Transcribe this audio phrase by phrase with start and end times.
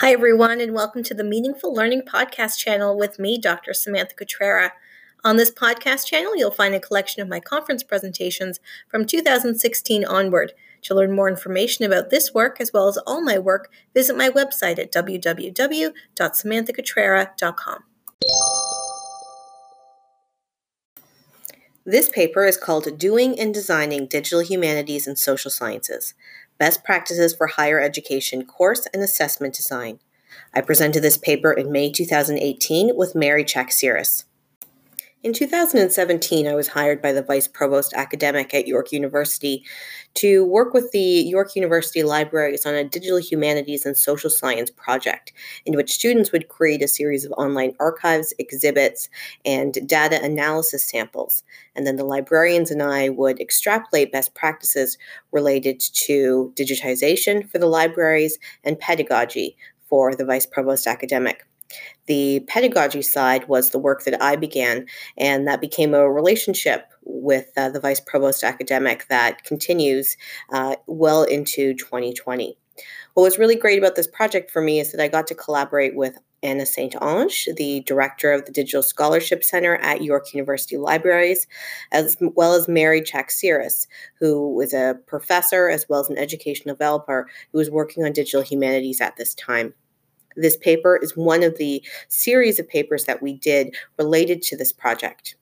[0.00, 3.74] Hi, everyone, and welcome to the Meaningful Learning Podcast channel with me, Dr.
[3.74, 4.70] Samantha Cutrara.
[5.24, 10.54] On this podcast channel, you'll find a collection of my conference presentations from 2016 onward.
[10.84, 14.30] To learn more information about this work as well as all my work, visit my
[14.30, 17.84] website at www.samanthacutrara.com.
[21.84, 26.14] This paper is called Doing and Designing Digital Humanities and Social Sciences
[26.60, 29.98] Best Practices for Higher Education Course and Assessment Design.
[30.54, 34.24] I presented this paper in May 2018 with Mary Chaktsiris.
[35.22, 39.62] In 2017, I was hired by the Vice Provost Academic at York University
[40.14, 45.34] to work with the York University Libraries on a digital humanities and social science project
[45.66, 49.10] in which students would create a series of online archives, exhibits,
[49.44, 51.42] and data analysis samples.
[51.76, 54.96] And then the librarians and I would extrapolate best practices
[55.32, 61.44] related to digitization for the libraries and pedagogy for the Vice Provost Academic.
[62.10, 67.52] The pedagogy side was the work that I began, and that became a relationship with
[67.56, 70.16] uh, the vice provost academic that continues
[70.52, 72.58] uh, well into 2020.
[73.14, 75.94] What was really great about this project for me is that I got to collaborate
[75.94, 76.94] with Anna St.
[76.94, 81.46] Onge, the director of the Digital Scholarship Center at York University Libraries,
[81.92, 83.86] as well as Mary Chaktsiris,
[84.18, 88.42] who was a professor as well as an education developer who was working on digital
[88.42, 89.74] humanities at this time.
[90.36, 94.72] This paper is one of the series of papers that we did related to this
[94.72, 95.34] project.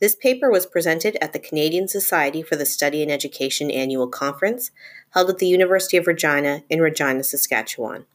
[0.00, 4.70] This paper was presented at the Canadian Society for the Study and Education annual conference
[5.10, 8.06] held at the University of Regina in Regina, Saskatchewan.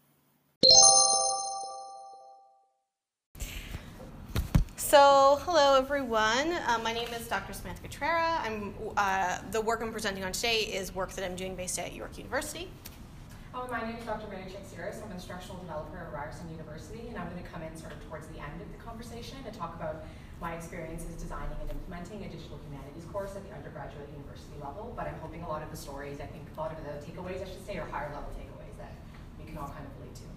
[4.78, 6.54] So, hello everyone.
[6.68, 7.54] Uh, my name is Dr.
[7.54, 8.40] Samantha Cutrara.
[8.42, 11.94] I'm uh, the work I'm presenting on today is work that I'm doing based at
[11.94, 12.70] York University.
[13.56, 14.28] Hello, my name is Dr.
[14.28, 15.00] Mary Chaktsiris.
[15.00, 18.04] I'm an instructional developer at Ryerson University, and I'm going to come in sort of
[18.04, 20.04] towards the end of the conversation and talk about
[20.44, 24.92] my experiences designing and implementing a digital humanities course at the undergraduate university level.
[24.92, 27.40] But I'm hoping a lot of the stories, I think a lot of the takeaways,
[27.40, 28.92] I should say, are higher level takeaways that
[29.40, 30.28] we can all kind of relate to.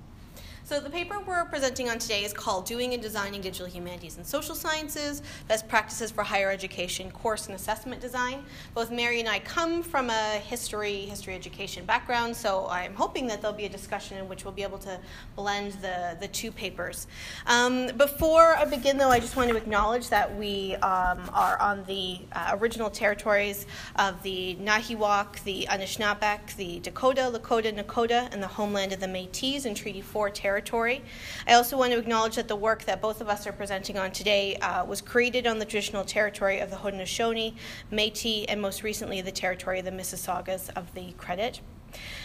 [0.68, 4.26] So the paper we're presenting on today is called Doing and Designing Digital Humanities and
[4.26, 8.44] Social Sciences, Best Practices for Higher Education Course and Assessment Design.
[8.74, 13.40] Both Mary and I come from a history, history education background, so I'm hoping that
[13.40, 15.00] there'll be a discussion in which we'll be able to
[15.36, 17.06] blend the, the two papers.
[17.46, 21.82] Um, before I begin, though, I just want to acknowledge that we um, are on
[21.84, 23.64] the uh, original territories
[23.96, 29.64] of the Nêhiyawak, the Anishinaabeg, the Dakota, Lakota, Nakota, and the homeland of the Métis
[29.64, 31.02] in Treaty 4 territory territory.
[31.46, 34.10] I also want to acknowledge that the work that both of us are presenting on
[34.10, 37.54] today uh, was created on the traditional territory of the Haudenosaunee,
[37.92, 41.60] Métis, and most recently the territory of the Mississaugas of the Credit.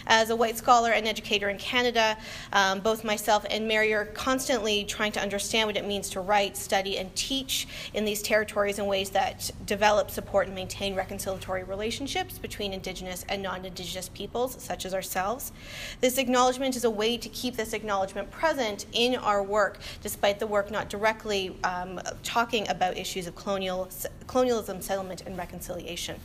[0.06, 2.16] As a white scholar and educator in Canada,
[2.52, 6.56] um, both myself and Mary are constantly trying to understand what it means to write,
[6.56, 12.38] study, and teach in these territories in ways that develop, support, and maintain reconciliatory relationships
[12.38, 15.52] between Indigenous and non Indigenous peoples, such as ourselves.
[16.00, 20.46] This acknowledgement is a way to keep this acknowledgement present in our work, despite the
[20.46, 23.88] work not directly um, talking about issues of colonial,
[24.26, 26.20] colonialism, settlement, and reconciliation.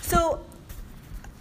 [0.00, 0.40] So,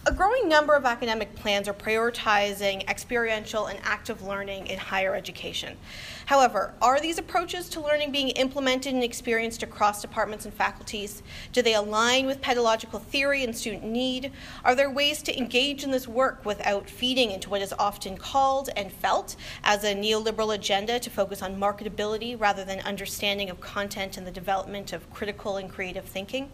[0.09, 5.77] a growing number of academic plans are prioritizing experiential and active learning in higher education.
[6.25, 11.21] However, are these approaches to learning being implemented and experienced across departments and faculties?
[11.53, 14.31] Do they align with pedagogical theory and student need?
[14.65, 18.71] Are there ways to engage in this work without feeding into what is often called
[18.75, 24.17] and felt as a neoliberal agenda to focus on marketability rather than understanding of content
[24.17, 26.49] and the development of critical and creative thinking?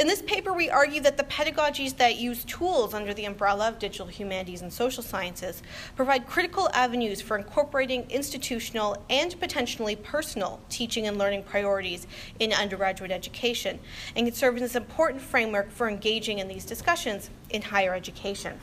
[0.00, 3.78] In this paper, we argue that the pedagogies that use tools under the umbrella of
[3.78, 5.62] digital humanities and social sciences
[5.94, 12.06] provide critical avenues for incorporating institutional and potentially personal teaching and learning priorities
[12.38, 13.78] in undergraduate education
[14.16, 18.58] and can serve as an important framework for engaging in these discussions in higher education.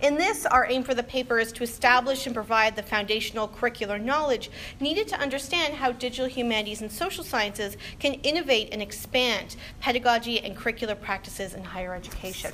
[0.00, 4.02] In this, our aim for the paper is to establish and provide the foundational curricular
[4.02, 4.50] knowledge
[4.80, 10.56] needed to understand how digital humanities and social sciences can innovate and expand pedagogy and
[10.56, 12.52] curricular practices in higher education.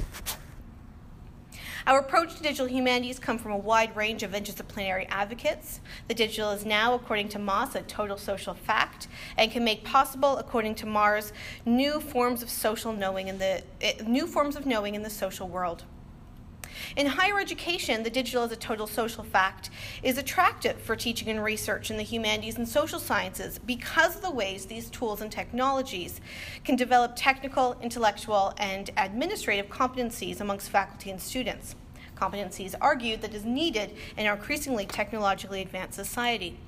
[1.87, 5.81] Our approach to digital humanities come from a wide range of interdisciplinary advocates.
[6.08, 9.08] The digital is now, according to Mauss, a total social fact
[9.38, 11.32] and can make possible, according to Mars,
[11.64, 15.48] new forms of social knowing in the uh, new forms of knowing in the social
[15.48, 15.84] world.
[16.97, 19.71] In higher education, the digital as a total social fact
[20.03, 24.31] is attractive for teaching and research in the humanities and social sciences because of the
[24.31, 26.21] ways these tools and technologies
[26.65, 31.75] can develop technical, intellectual, and administrative competencies amongst faculty and students.
[32.17, 36.59] competencies argued that is needed in our increasingly technologically advanced society.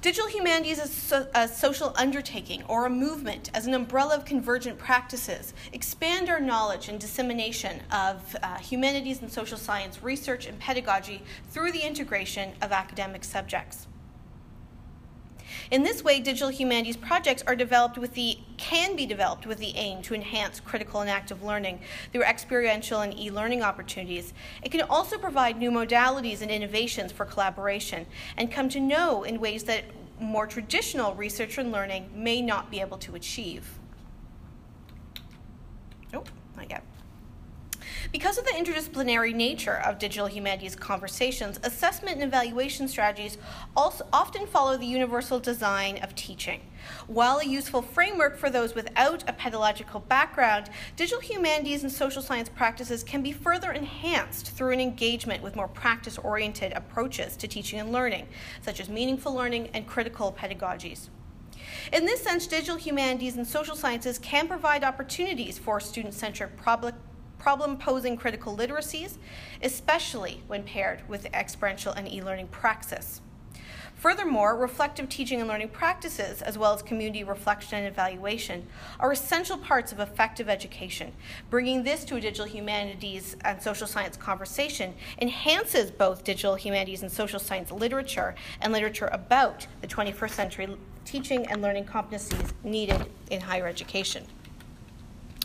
[0.00, 5.52] Digital humanities is a social undertaking or a movement as an umbrella of convergent practices,
[5.72, 11.72] expand our knowledge and dissemination of uh, humanities and social science research and pedagogy through
[11.72, 13.88] the integration of academic subjects.
[15.70, 19.76] In this way, digital humanities projects are developed with the can be developed with the
[19.76, 21.80] aim to enhance critical and active learning
[22.12, 24.34] through experiential and e-learning opportunities.
[24.62, 28.06] It can also provide new modalities and innovations for collaboration
[28.36, 29.84] and come to know in ways that
[30.20, 33.78] more traditional research and learning may not be able to achieve.
[36.12, 36.24] Oh,
[36.56, 36.82] not yet.
[38.10, 43.36] Because of the interdisciplinary nature of digital humanities conversations, assessment and evaluation strategies
[43.76, 46.62] also often follow the universal design of teaching.
[47.06, 52.48] While a useful framework for those without a pedagogical background, digital humanities and social science
[52.48, 57.78] practices can be further enhanced through an engagement with more practice oriented approaches to teaching
[57.78, 58.26] and learning,
[58.62, 61.10] such as meaningful learning and critical pedagogies.
[61.92, 66.56] In this sense, digital humanities and social sciences can provide opportunities for student centric
[67.38, 69.18] problem posing critical literacies,
[69.62, 73.20] especially when paired with experiential and e learning praxis.
[73.98, 78.64] Furthermore, reflective teaching and learning practices, as well as community reflection and evaluation,
[79.00, 81.12] are essential parts of effective education.
[81.50, 87.10] Bringing this to a digital humanities and social science conversation enhances both digital humanities and
[87.10, 93.40] social science literature and literature about the 21st century teaching and learning competencies needed in
[93.40, 94.24] higher education.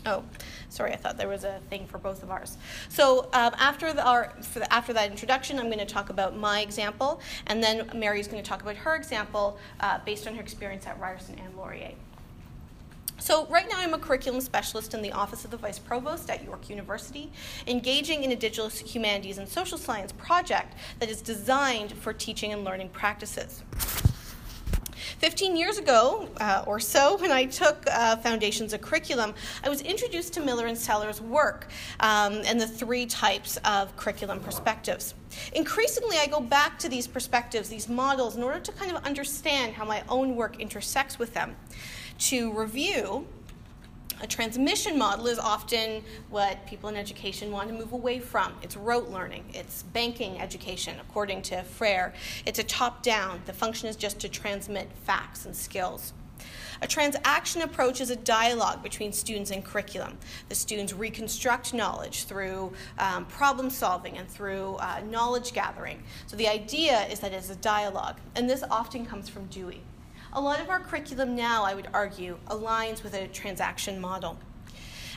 [0.05, 0.23] Oh,
[0.69, 2.57] sorry, I thought there was a thing for both of ours.
[2.89, 6.61] So um, after, the, our, the, after that introduction, I'm going to talk about my
[6.61, 10.41] example, and then Mary is going to talk about her example uh, based on her
[10.41, 11.93] experience at Ryerson and Laurier.
[13.19, 16.43] So, right now, I'm a curriculum specialist in the Office of the Vice Provost at
[16.43, 17.31] York University,
[17.67, 22.65] engaging in a digital humanities and social science project that is designed for teaching and
[22.65, 23.63] learning practices.
[25.19, 29.33] 15 years ago uh, or so, when I took uh, Foundations of Curriculum,
[29.63, 31.67] I was introduced to Miller and Sellers' work
[31.99, 35.13] um, and the three types of curriculum perspectives.
[35.53, 39.73] Increasingly, I go back to these perspectives, these models, in order to kind of understand
[39.73, 41.55] how my own work intersects with them.
[42.19, 43.27] To review,
[44.23, 48.53] a transmission model is often what people in education want to move away from.
[48.61, 52.13] It's rote learning, it's banking education, according to Freire.
[52.45, 53.41] It's a top down.
[53.45, 56.13] The function is just to transmit facts and skills.
[56.81, 60.17] A transaction approach is a dialogue between students and curriculum.
[60.47, 66.01] The students reconstruct knowledge through um, problem solving and through uh, knowledge gathering.
[66.27, 69.81] So the idea is that it's a dialogue, and this often comes from Dewey.
[70.35, 74.39] A lot of our curriculum now, I would argue, aligns with a transaction model.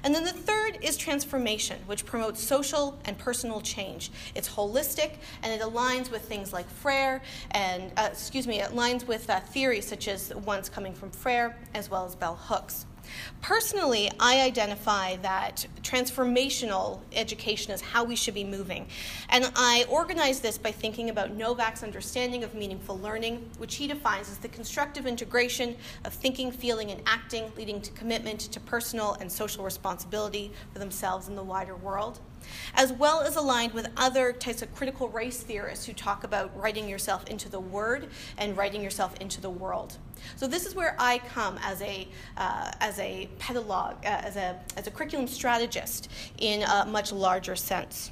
[0.05, 4.11] And then the third is transformation, which promotes social and personal change.
[4.35, 7.23] It's holistic and it aligns with things like Freire
[7.53, 11.57] and, uh, excuse me, it aligns with uh, theories such as ones coming from Freire
[11.75, 12.85] as well as bell hooks.
[13.43, 18.87] Personally, I identify that transformational education is how we should be moving.
[19.29, 24.31] And I organize this by thinking about Novak's understanding of meaningful learning, which he defines
[24.31, 29.31] as the constructive integration of thinking, feeling, and acting, leading to commitment to personal and
[29.31, 32.21] social responsibility for themselves and the wider world
[32.75, 36.89] as well as aligned with other types of critical race theorists who talk about writing
[36.89, 38.09] yourself into the word
[38.39, 39.99] and writing yourself into the world.
[40.37, 44.59] So this is where I come as a uh, as a pedagogue, uh, as a
[44.77, 46.09] as a curriculum strategist
[46.39, 48.11] in a much larger sense.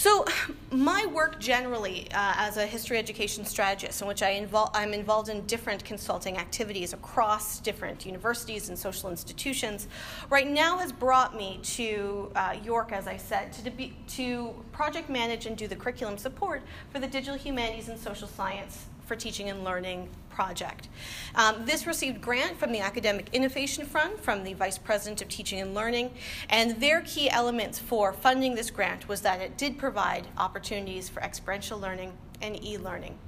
[0.00, 0.24] So,
[0.70, 5.28] my work generally uh, as a history education strategist, in which I invol- I'm involved
[5.28, 9.88] in different consulting activities across different universities and social institutions,
[10.30, 15.10] right now has brought me to uh, York, as I said, to, de- to project
[15.10, 19.50] manage and do the curriculum support for the digital humanities and social science for teaching
[19.50, 20.86] and learning project.
[21.34, 25.60] Um, this received grant from the Academic Innovation Fund from the Vice President of Teaching
[25.60, 26.12] and Learning,
[26.48, 31.20] and their key elements for funding this grant was that it did provide opportunities for
[31.24, 33.18] experiential learning and e-learning.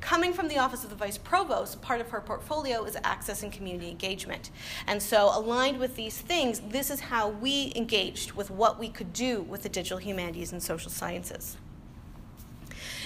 [0.00, 3.52] Coming from the Office of the Vice Provost, part of her portfolio is access and
[3.52, 4.50] community engagement.
[4.88, 9.12] And so, aligned with these things, this is how we engaged with what we could
[9.12, 11.56] do with the digital humanities and social sciences.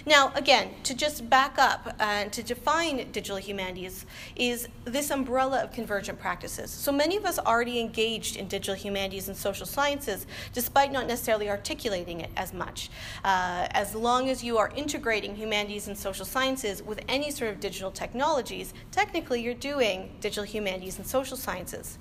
[0.07, 5.63] Now, again, to just back up and uh, to define digital humanities is this umbrella
[5.63, 6.71] of convergent practices.
[6.71, 11.49] So many of us already engaged in digital humanities and social sciences, despite not necessarily
[11.49, 12.91] articulating it as much.
[13.25, 17.61] Uh, as long as you are integrating humanities and social sciences with any sort of
[17.61, 21.99] digital technologies, technically you're doing digital humanities and social sciences.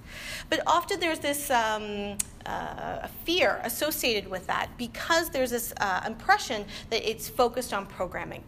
[0.50, 6.66] But often there's this um, uh, fear associated with that because there's this uh, impression
[6.90, 8.44] that it's focused on programming.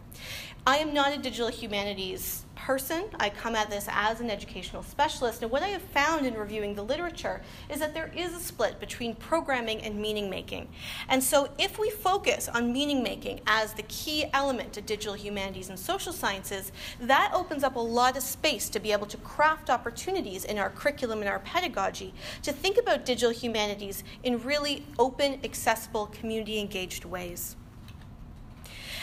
[0.67, 3.05] I am not a digital humanities person.
[3.19, 5.41] I come at this as an educational specialist.
[5.41, 8.79] And what I have found in reviewing the literature is that there is a split
[8.79, 10.69] between programming and meaning making.
[11.09, 15.69] And so if we focus on meaning making as the key element to digital humanities
[15.69, 16.71] and social sciences,
[17.01, 20.69] that opens up a lot of space to be able to craft opportunities in our
[20.69, 27.05] curriculum and our pedagogy to think about digital humanities in really open, accessible, community engaged
[27.05, 27.55] ways.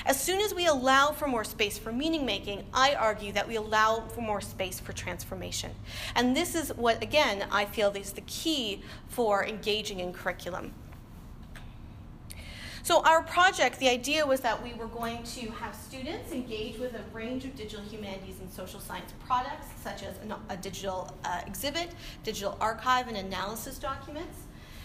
[0.05, 3.57] As soon as we allow for more space for meaning making, I argue that we
[3.57, 5.71] allow for more space for transformation.
[6.15, 10.75] And this is what, again, I feel is the key for engaging in curriculum.
[12.85, 16.95] So, our project, the idea was that we were going to have students engage with
[16.95, 20.17] a range of digital humanities and social science products, such as
[20.49, 21.91] a digital uh, exhibit,
[22.25, 24.37] digital archive, and analysis documents.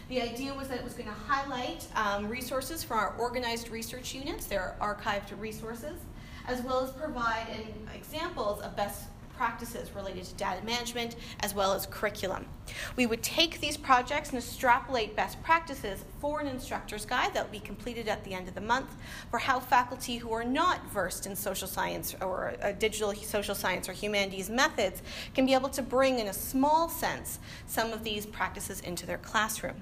[0.09, 4.13] The idea was that it was going to highlight um, resources for our organized research
[4.13, 5.99] units, their archived resources,
[6.47, 11.73] as well as provide an, examples of best practices related to data management as well
[11.73, 12.45] as curriculum.
[12.95, 17.51] We would take these projects and extrapolate best practices for an instructor's guide that will
[17.51, 18.95] be completed at the end of the month
[19.29, 23.87] for how faculty who are not versed in social science or uh, digital social science
[23.87, 25.03] or humanities methods
[25.35, 29.19] can be able to bring in a small sense some of these practices into their
[29.19, 29.75] classroom.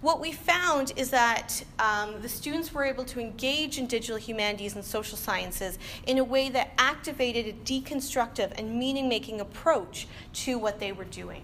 [0.00, 4.74] What we found is that um, the students were able to engage in digital humanities
[4.74, 10.58] and social sciences in a way that activated a deconstructive and meaning making approach to
[10.58, 11.42] what they were doing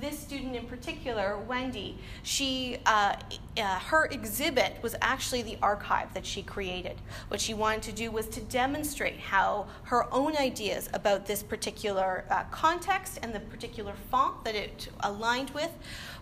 [0.00, 3.14] this student in particular, Wendy, she, uh,
[3.56, 6.96] uh, her exhibit was actually the archive that she created.
[7.28, 12.24] What she wanted to do was to demonstrate how her own ideas about this particular
[12.30, 15.70] uh, context and the particular font that it aligned with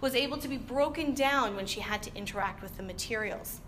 [0.00, 3.60] was able to be broken down when she had to interact with the materials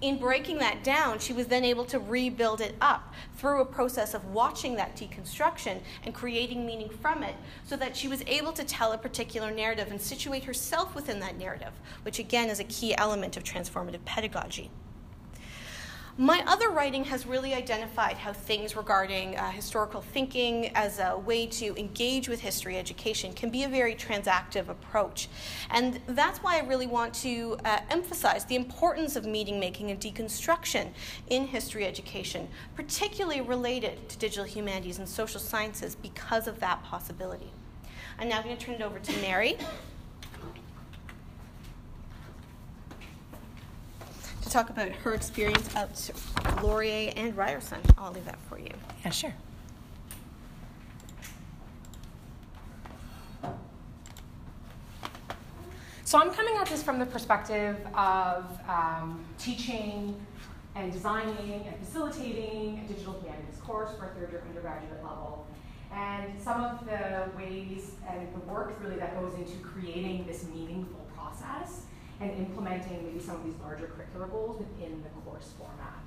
[0.00, 4.14] in breaking that down, she was then able to rebuild it up through a process
[4.14, 8.64] of watching that deconstruction and creating meaning from it so that she was able to
[8.64, 12.96] tell a particular narrative and situate herself within that narrative, which again is a key
[12.96, 14.70] element of transformative pedagogy.
[16.18, 21.46] My other writing has really identified how things regarding uh, historical thinking as a way
[21.46, 25.30] to engage with history education can be a very transactive approach.
[25.70, 29.98] And that's why I really want to uh, emphasize the importance of meaning making and
[29.98, 30.88] deconstruction
[31.28, 37.50] in history education, particularly related to digital humanities and social sciences because of that possibility.
[38.18, 39.56] I'm now going to turn it over to Mary.
[44.50, 46.10] Talk about her experience at
[46.62, 47.80] Laurier and Ryerson.
[47.98, 48.70] I'll leave that for you.
[49.04, 49.34] Yeah, sure.
[56.04, 60.14] So I'm coming at this from the perspective of um, teaching
[60.74, 65.46] and designing and facilitating a digital humanities course for a third year undergraduate level.
[65.90, 71.00] And some of the ways and the work really that goes into creating this meaningful
[71.14, 71.81] process
[72.22, 76.02] and implementing maybe some of these larger curricular goals within the course format.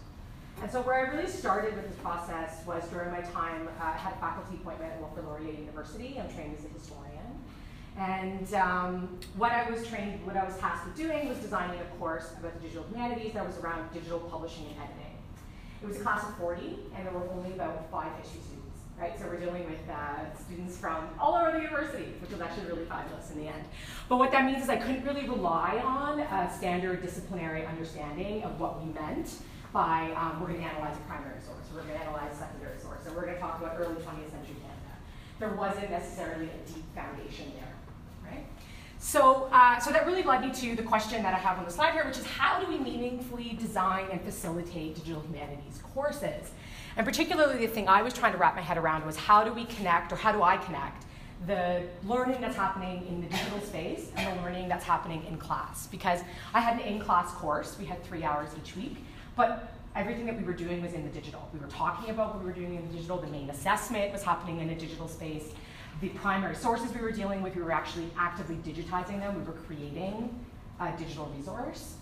[0.61, 3.91] And so where I really started with this process was during my time, uh, I
[3.91, 6.17] had a faculty appointment at Wilfrid Laurier University.
[6.17, 7.43] I'm trained as a historian.
[7.97, 11.97] And um, what I was trained, what I was tasked with doing was designing a
[11.97, 15.15] course about the digital humanities that was around digital publishing and editing.
[15.81, 18.43] It was a class of 40, and there were only about five issues
[18.99, 19.19] right?
[19.19, 22.85] So we're dealing with uh, students from all over the university, which was actually really
[22.85, 23.65] fabulous in the end.
[24.07, 28.59] But what that means is I couldn't really rely on a standard disciplinary understanding of
[28.59, 29.35] what we meant
[29.73, 32.79] by um, we're going to analyze a primary source, we're going to analyze a secondary
[32.79, 34.95] source, and we're going to talk about early 20th century Canada.
[35.37, 37.73] There wasn't necessarily a deep foundation there,
[38.31, 38.45] right?
[38.99, 41.71] So, uh, so that really led me to the question that I have on the
[41.71, 46.51] slide here, which is how do we meaningfully design and facilitate digital humanities courses?
[46.97, 49.51] And particularly the thing I was trying to wrap my head around was how do
[49.51, 51.05] we connect, or how do I connect,
[51.45, 55.87] the learning that's happening in the digital space and the learning that's happening in class.
[55.87, 56.21] Because
[56.53, 58.97] I had an in-class course, we had three hours each week,
[59.35, 61.49] but everything that we were doing was in the digital.
[61.53, 64.23] We were talking about what we were doing in the digital, the main assessment was
[64.23, 65.51] happening in a digital space.
[65.99, 69.59] The primary sources we were dealing with, we were actually actively digitizing them, we were
[69.59, 70.33] creating
[70.79, 71.95] a digital resource.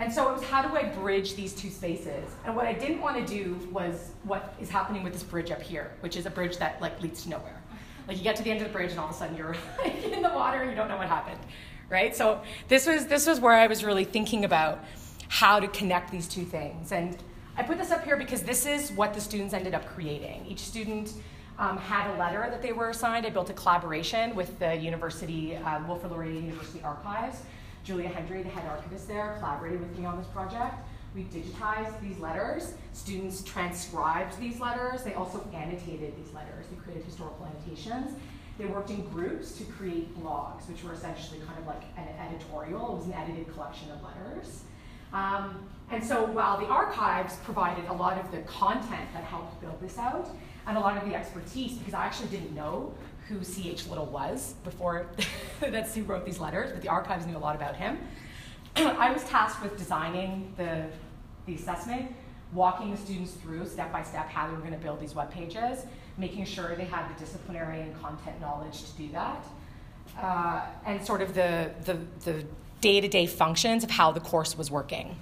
[0.00, 2.34] And so it was how do I bridge these two spaces?
[2.44, 5.62] And what I didn't want to do was what is happening with this bridge up
[5.62, 7.62] here, which is a bridge that like leads to nowhere.
[8.08, 9.56] Like you get to the end of the bridge and all of a sudden you're
[9.78, 11.40] like in the water and you don't know what happened,
[11.88, 12.14] right?
[12.14, 14.84] So this was this was where I was really thinking about
[15.28, 16.92] how to connect these two things.
[16.92, 17.16] And
[17.56, 20.44] I put this up here because this is what the students ended up creating.
[20.46, 21.12] Each student
[21.58, 23.26] um, had a letter that they were assigned.
[23.26, 27.42] I built a collaboration with the university, uh, Wilfrid Laurier University Archives.
[27.84, 30.74] Julia Hendry, the head archivist there, collaborated with me on this project.
[31.14, 32.74] We digitized these letters.
[32.92, 35.04] Students transcribed these letters.
[35.04, 36.66] They also annotated these letters.
[36.70, 38.18] They created historical annotations.
[38.58, 42.94] They worked in groups to create blogs, which were essentially kind of like an editorial.
[42.94, 44.62] It was an edited collection of letters.
[45.12, 49.80] Um, and so while the archives provided a lot of the content that helped build
[49.80, 50.28] this out,
[50.66, 52.94] and a lot of the expertise, because I actually didn't know
[53.28, 53.86] who C.H.
[53.88, 55.06] Little was before
[55.60, 57.98] that Sue wrote these letters, but the archives knew a lot about him.
[58.76, 60.86] I was tasked with designing the,
[61.46, 62.12] the assessment,
[62.52, 65.30] walking the students through step by step how they were going to build these web
[65.30, 65.86] pages,
[66.18, 69.44] making sure they had the disciplinary and content knowledge to do that,
[70.20, 72.44] uh, and sort of the, the, the
[72.80, 75.16] day-to-day functions of how the course was working.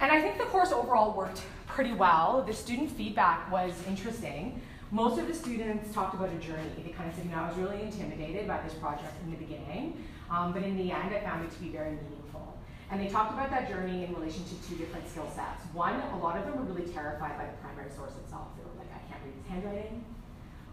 [0.00, 2.42] And I think the course overall worked pretty well.
[2.44, 4.60] The student feedback was interesting.
[4.92, 6.68] Most of the students talked about a journey.
[6.84, 9.38] They kind of said, you know, I was really intimidated by this project in the
[9.38, 12.58] beginning, um, but in the end, I found it to be very meaningful.
[12.90, 15.64] And they talked about that journey in relation to two different skill sets.
[15.72, 18.48] One, a lot of them were really terrified by the primary source itself.
[18.58, 20.04] They were like, I can't read his handwriting.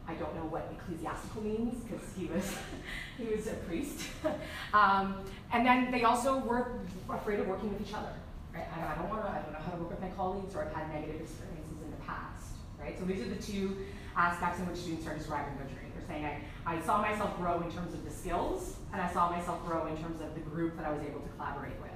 [0.05, 2.57] I don't know what ecclesiastical means because he was
[3.17, 4.01] he was a priest.
[4.73, 5.23] um,
[5.53, 8.11] and then they also were afraid of working with each other.
[8.53, 8.67] Right?
[8.67, 9.31] I, I don't want to.
[9.31, 11.91] I don't know how to work with my colleagues, or I've had negative experiences in
[11.91, 12.51] the past.
[12.77, 12.99] Right?
[12.99, 13.77] So these are the two
[14.15, 15.89] aspects in which students are describing their journey.
[15.95, 19.29] They're saying, I, I saw myself grow in terms of the skills, and I saw
[19.29, 21.91] myself grow in terms of the group that I was able to collaborate with.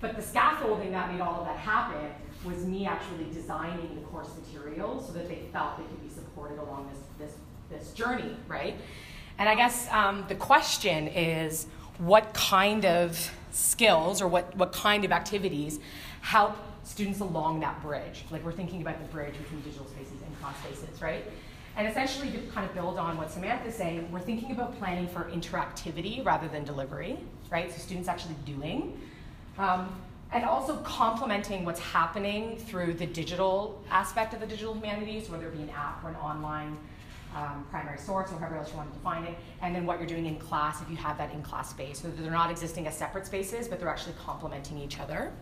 [0.00, 2.10] But the scaffolding that made all of that happen
[2.44, 6.58] was me actually designing the course material so that they felt they could be supported
[6.58, 7.36] along this, this,
[7.68, 8.76] this journey, right?
[9.38, 11.66] And I guess um, the question is
[11.98, 15.80] what kind of skills or what, what kind of activities
[16.20, 18.24] help students along that bridge?
[18.30, 21.24] Like we're thinking about the bridge between digital spaces class spaces, right?
[21.76, 25.30] And essentially, to kind of build on what Samantha's saying, we're thinking about planning for
[25.32, 27.18] interactivity rather than delivery,
[27.50, 27.70] right?
[27.70, 29.00] So students actually doing.
[29.58, 29.94] Um,
[30.32, 35.56] and also complementing what's happening through the digital aspect of the digital humanities, whether it
[35.56, 36.76] be an app or an online
[37.34, 40.08] um, primary source or however else you want to define it, and then what you're
[40.08, 42.00] doing in class if you have that in class space.
[42.00, 45.32] So they're not existing as separate spaces, but they're actually complementing each other.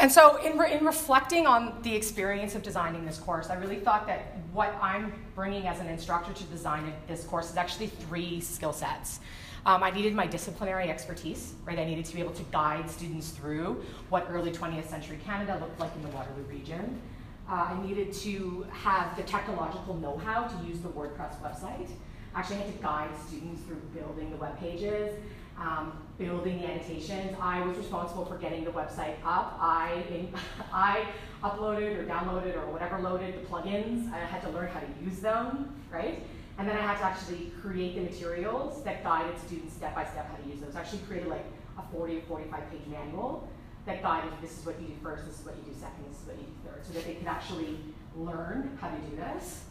[0.00, 3.80] And so, in, re- in reflecting on the experience of designing this course, I really
[3.80, 8.40] thought that what I'm bringing as an instructor to design this course is actually three
[8.40, 9.20] skill sets.
[9.66, 11.78] Um, I needed my disciplinary expertise, right?
[11.78, 15.78] I needed to be able to guide students through what early 20th century Canada looked
[15.78, 16.98] like in the Waterloo region.
[17.46, 21.90] Uh, I needed to have the technological know how to use the WordPress website.
[22.34, 25.14] Actually, I had to guide students through building the web pages
[25.60, 27.36] um, building the annotations.
[27.40, 29.58] I was responsible for getting the website up.
[29.60, 30.02] I,
[30.72, 31.06] I
[31.42, 34.12] uploaded or downloaded or whatever loaded the plugins.
[34.12, 36.22] I had to learn how to use them, right?
[36.58, 40.30] And then I had to actually create the materials that guided students step by step
[40.30, 40.76] how to use those.
[40.76, 41.44] I actually created like
[41.78, 43.48] a 40 or 45 page manual
[43.86, 46.20] that guided this is what you do first, this is what you do second, this
[46.20, 47.78] is what you do third, so that they could actually
[48.14, 49.64] learn how to do this.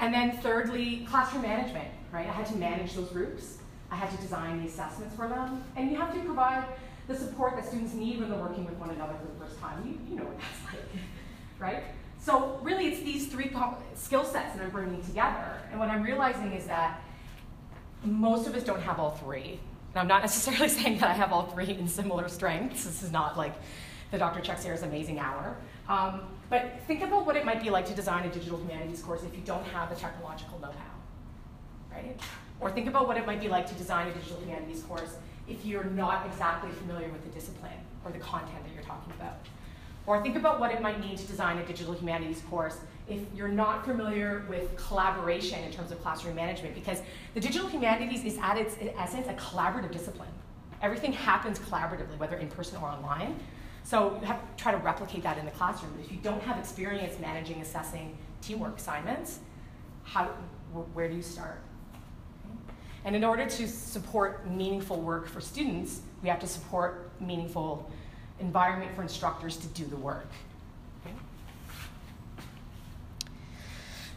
[0.00, 2.26] And then thirdly, classroom management, right?
[2.26, 3.58] I had to manage those groups.
[3.90, 5.62] I had to design the assessments for them.
[5.76, 6.64] And you have to provide
[7.06, 9.84] the support that students need when they're working with one another for the first time.
[9.86, 11.02] You, you know what that's like,
[11.58, 11.84] right?
[12.18, 13.50] So really it's these three
[13.94, 15.60] skill sets that I'm bringing together.
[15.70, 17.00] And what I'm realizing is that
[18.02, 19.60] most of us don't have all three.
[19.92, 22.84] And I'm not necessarily saying that I have all three in similar strengths.
[22.84, 23.54] This is not like
[24.10, 24.42] the Dr.
[24.56, 25.56] Sayers Amazing Hour.
[25.88, 29.22] Um, but think about what it might be like to design a digital humanities course
[29.22, 32.18] if you don't have the technological know-how, right?
[32.60, 35.16] Or think about what it might be like to design a digital humanities course
[35.48, 39.36] if you're not exactly familiar with the discipline or the content that you're talking about.
[40.06, 43.48] Or think about what it might mean to design a digital humanities course if you're
[43.48, 47.02] not familiar with collaboration in terms of classroom management, because
[47.34, 50.28] the digital humanities is at its essence a collaborative discipline.
[50.82, 53.38] Everything happens collaboratively, whether in person or online.
[53.82, 55.92] So you have to try to replicate that in the classroom.
[56.02, 59.40] If you don't have experience managing, assessing teamwork assignments,
[60.04, 60.26] how,
[60.94, 61.60] where do you start?
[63.04, 67.90] And in order to support meaningful work for students, we have to support meaningful
[68.40, 70.28] environment for instructors to do the work.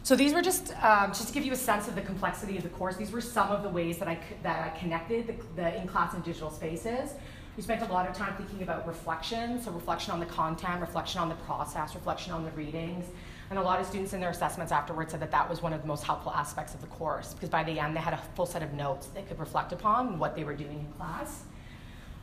[0.08, 2.62] So these were just um, just to give you a sense of the complexity of
[2.62, 2.96] the course.
[2.96, 6.24] These were some of the ways that I that I connected the, the in-class and
[6.24, 7.12] digital spaces.
[7.58, 11.20] We spent a lot of time thinking about reflection, so reflection on the content, reflection
[11.20, 13.04] on the process, reflection on the readings.
[13.50, 15.80] And a lot of students in their assessments afterwards said that that was one of
[15.80, 18.44] the most helpful aspects of the course because by the end they had a full
[18.44, 21.44] set of notes they could reflect upon what they were doing in class.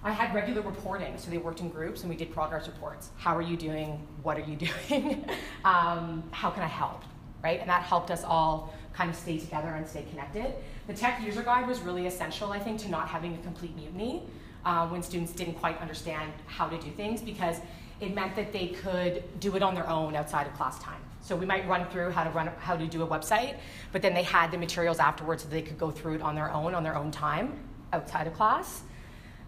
[0.03, 3.09] I had regular reporting, so they worked in groups and we did progress reports.
[3.17, 4.07] How are you doing?
[4.21, 4.55] What are you
[4.89, 5.25] doing?
[5.65, 7.01] um, how can I help?
[7.43, 7.59] Right?
[7.59, 10.53] And that helped us all kind of stay together and stay connected.
[10.85, 14.23] The tech user guide was really essential, I think, to not having a complete mutiny
[14.63, 17.57] uh, when students didn't quite understand how to do things because
[17.99, 21.01] it meant that they could do it on their own outside of class time.
[21.25, 23.55] So we might run through how to run how to do a website,
[23.91, 26.51] but then they had the materials afterwards so they could go through it on their
[26.53, 28.83] own on their own time outside of class.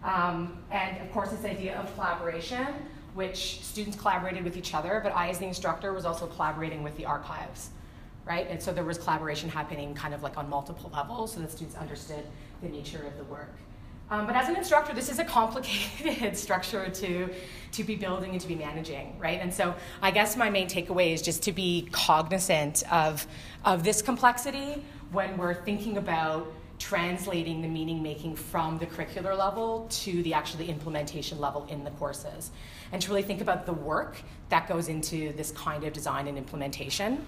[0.02, 2.66] Um, and of course, this idea of collaboration,
[3.14, 6.96] which students collaborated with each other, but I, as the instructor, was also collaborating with
[6.96, 7.70] the archives,
[8.24, 8.48] right?
[8.50, 11.76] And so there was collaboration happening kind of like on multiple levels so that students
[11.76, 12.24] understood
[12.60, 13.54] the nature of the work.
[14.10, 17.28] Um, but as an instructor, this is a complicated structure to,
[17.72, 19.38] to be building and to be managing, right?
[19.40, 23.26] And so I guess my main takeaway is just to be cognizant of,
[23.64, 29.86] of this complexity when we're thinking about translating the meaning making from the curricular level
[29.90, 32.52] to the actually implementation level in the courses
[32.92, 36.38] and to really think about the work that goes into this kind of design and
[36.38, 37.26] implementation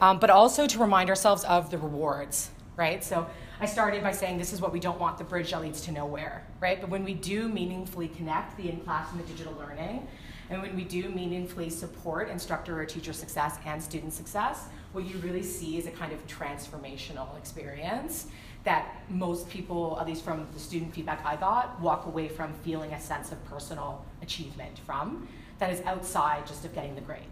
[0.00, 3.26] um, but also to remind ourselves of the rewards right so
[3.62, 5.92] i started by saying this is what we don't want the bridge that leads to
[5.92, 10.06] nowhere right but when we do meaningfully connect the in-class and the digital learning
[10.50, 15.16] and when we do meaningfully support instructor or teacher success and student success what you
[15.18, 18.26] really see is a kind of transformational experience
[18.64, 22.92] that most people, at least from the student feedback I got, walk away from feeling
[22.92, 25.26] a sense of personal achievement from
[25.58, 27.22] that is outside just of getting the grade.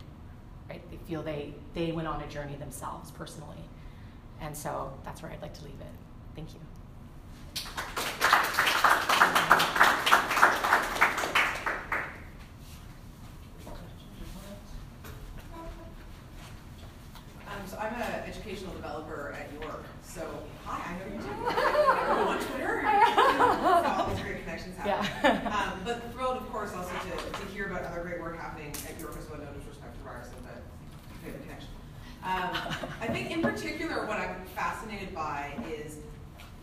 [0.68, 0.82] Right?
[0.90, 3.64] They feel they, they went on a journey themselves personally.
[4.40, 6.09] And so that's where I'd like to leave it.
[6.34, 6.60] Thank you.
[17.46, 19.84] Um, so I'm an educational developer at York.
[20.02, 20.22] So
[20.64, 21.28] hi, I know you too.
[21.48, 22.82] I'm on Twitter.
[24.00, 25.06] all these great connections happen.
[25.22, 25.46] Yeah.
[25.70, 28.98] Um, but thrilled, of course, also to, to hear about other great work happening at
[29.00, 29.38] York as well.
[29.40, 30.62] No disrespect to Ryerson, but
[31.24, 31.68] we have a connection.
[32.22, 32.50] Um,
[33.00, 35.98] I think in particular, what I'm fascinated by is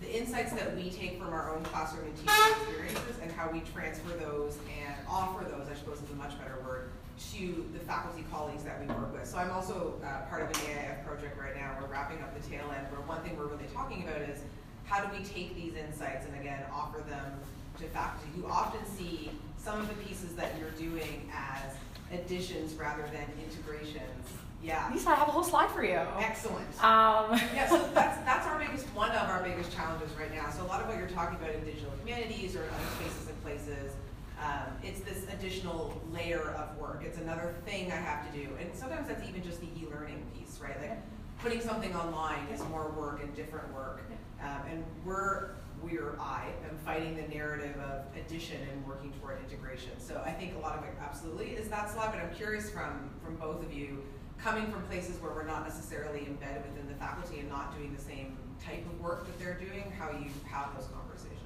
[0.01, 3.61] the insights that we take from our own classroom and teaching experiences and how we
[3.73, 6.91] transfer those and offer those, I suppose is a much better word,
[7.33, 9.25] to the faculty colleagues that we work with.
[9.27, 11.75] So I'm also uh, part of an AIF project right now.
[11.81, 14.39] We're wrapping up the tail end where one thing we're really talking about is
[14.85, 17.39] how do we take these insights and again offer them
[17.79, 21.73] to faculty who often see some of the pieces that you're doing as
[22.11, 24.27] additions rather than integrations.
[24.63, 24.89] Yeah.
[24.91, 26.01] Lisa, I have a whole slide for you.
[26.19, 26.67] Excellent.
[26.83, 30.49] Um, yeah, so that's that's our biggest one of our biggest challenges right now.
[30.49, 33.29] So a lot of what you're talking about in digital humanities or in other spaces
[33.29, 33.93] and places
[34.41, 37.03] um, it's this additional layer of work.
[37.03, 38.49] It's another thing I have to do.
[38.59, 40.79] And sometimes that's even just the e-learning piece, right?
[40.79, 40.99] Like
[41.39, 44.01] putting something online is more work and different work.
[44.41, 49.91] Um, and we're, we're, I am fighting the narrative of addition and working toward integration.
[49.99, 53.09] So I think a lot of it absolutely is that slide, but I'm curious from,
[53.23, 54.03] from both of you,
[54.41, 58.01] coming from places where we're not necessarily embedded within the faculty and not doing the
[58.01, 61.37] same type of work that they're doing, how you have those conversations.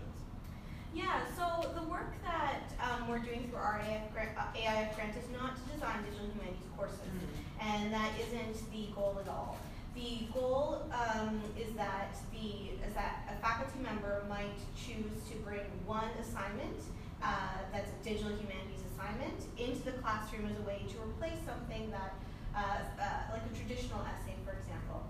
[0.93, 5.15] Yeah, so the work that um, we're doing through our AIF grant, uh, AIF grant
[5.15, 7.67] is not to design digital humanities courses, mm-hmm.
[7.67, 9.57] and that isn't the goal at all.
[9.95, 15.63] The goal um, is that the is that a faculty member might choose to bring
[15.85, 16.79] one assignment
[17.23, 21.91] uh, that's a digital humanities assignment into the classroom as a way to replace something
[21.91, 22.15] that
[22.55, 25.03] uh, uh like a traditional essay, for example.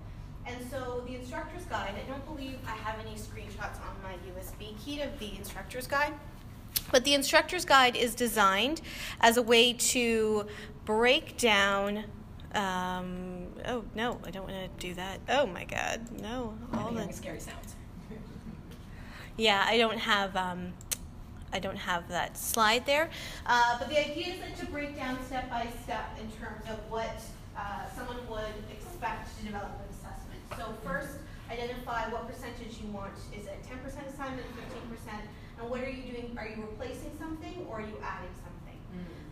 [0.45, 4.77] And so the instructor's guide, I don't believe I have any screenshots on my USB
[4.83, 6.13] key of the instructor's guide.
[6.91, 8.81] But the instructor's guide is designed
[9.19, 10.47] as a way to
[10.85, 12.05] break down.
[12.53, 15.19] Um, oh no, I don't want to do that.
[15.29, 16.53] Oh my God, no!
[16.73, 17.75] All the scary sounds.
[19.37, 20.35] yeah, I don't have.
[20.35, 20.73] Um,
[21.53, 23.09] I don't have that slide there.
[23.45, 26.79] Uh, but the idea is that to break down step by step in terms of
[26.89, 27.21] what
[27.57, 30.41] uh, someone would expect to develop an assessment.
[30.57, 31.17] so first,
[31.49, 33.13] identify what percentage you want.
[33.37, 35.19] Is it 10% assignment, 15%?
[35.59, 36.35] And what are you doing?
[36.37, 38.50] Are you replacing something or are you adding something?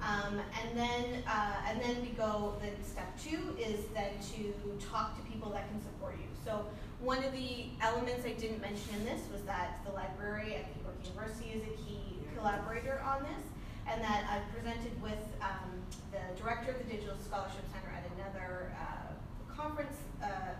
[0.02, 2.56] Um, and then uh, and then we go.
[2.62, 6.28] Then step two is then to talk to people that can support you.
[6.46, 6.66] So
[7.02, 10.96] one of the elements I didn't mention in this was that the library at York
[11.04, 12.00] University is a key
[12.38, 13.44] collaborator on this,
[13.88, 15.70] and that I presented with um,
[16.12, 20.56] the director of the Digital Scholarship Center at another uh, conference uh,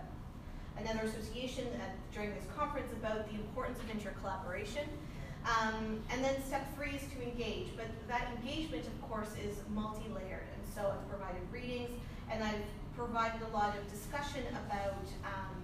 [0.78, 4.84] another association at, during this conference about the importance of intercollaboration.
[5.46, 10.48] Um, and then step three is to engage, but that engagement, of course, is multi-layered.
[10.54, 11.90] And so I've provided readings,
[12.30, 15.56] and I've provided a lot of discussion about um,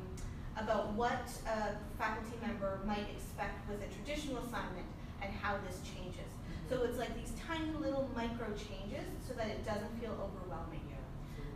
[0.56, 4.88] about what a faculty member might expect with a traditional assignment
[5.20, 6.30] and how this changes.
[6.70, 10.80] So it's like these tiny little micro changes so that it doesn't feel overwhelming.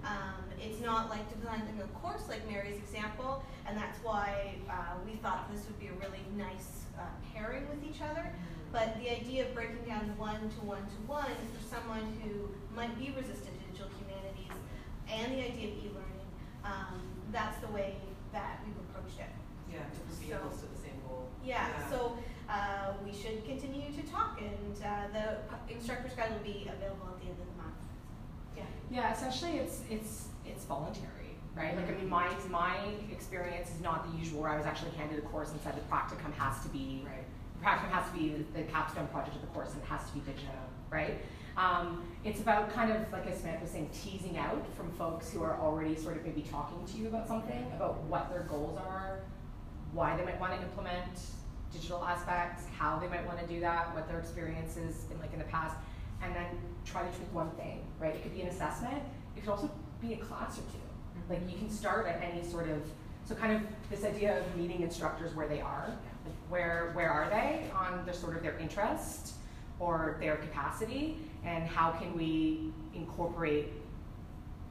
[0.04, 5.12] Um, it's not like designing a course like Mary's example, and that's why uh, we
[5.16, 8.30] thought this would be a really nice uh, pairing with each other.
[8.72, 12.48] But the idea of breaking down one to one to one is for someone who
[12.76, 14.54] might be resistant to digital humanities
[15.10, 16.28] and the idea of e-learning,
[16.62, 17.96] um, that's the way
[18.32, 19.32] that we've approached it.
[19.72, 21.26] Yeah, different So- vehicles to the same goal.
[21.42, 22.16] Yeah, so
[22.48, 25.10] uh, we should continue to talk, and uh,
[25.66, 27.78] the instructor's guide will be available at the end of the month.
[28.56, 28.64] Yeah.
[28.90, 31.76] Yeah, essentially it's it's it's voluntary, right?
[31.76, 32.76] Like I mean my my
[33.10, 35.80] experience is not the usual where I was actually handed a course and said the
[35.94, 37.24] practicum has to be Right.
[37.58, 40.06] the practicum has to be the, the capstone project of the course and it has
[40.08, 40.54] to be digital,
[40.90, 41.18] right?
[41.56, 45.42] Um, it's about kind of like as Samantha was saying, teasing out from folks who
[45.42, 49.20] are already sort of maybe talking to you about something, about what their goals are,
[49.92, 51.20] why they might want to implement
[51.72, 55.32] digital aspects, how they might want to do that, what their experience has been like
[55.32, 55.76] in the past,
[56.22, 56.46] and then
[56.84, 58.14] try to tweak one thing, right?
[58.14, 59.02] It could be an assessment,
[59.36, 60.68] it could also be a class or 2
[61.28, 62.82] Like you can start at any sort of,
[63.24, 65.86] so kind of this idea of meeting instructors where they are,
[66.24, 69.34] like where, where are they on their sort of their interest
[69.78, 73.68] or their capacity, and how can we incorporate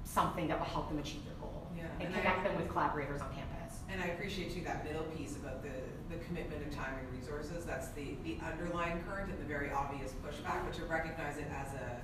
[0.03, 2.69] something that will help them achieve their goal Yeah, and and I- connect them with
[2.69, 3.79] collaborators on campus.
[3.91, 5.71] And I appreciate too that middle piece about the,
[6.13, 7.65] the commitment of time and resources.
[7.65, 11.73] That's the, the underlying current and the very obvious pushback, but to recognize it as
[11.73, 11.97] a,